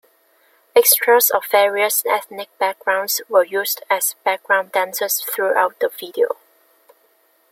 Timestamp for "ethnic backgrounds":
2.07-3.21